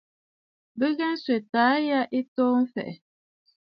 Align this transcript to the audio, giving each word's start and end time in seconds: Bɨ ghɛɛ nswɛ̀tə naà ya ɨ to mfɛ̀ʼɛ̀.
Bɨ 0.77 0.87
ghɛɛ 0.97 1.13
nswɛ̀tə 1.15 1.51
naà 1.53 1.77
ya 1.87 1.99
ɨ 2.17 2.19
to 2.35 2.43
mfɛ̀ʼɛ̀. 2.63 2.97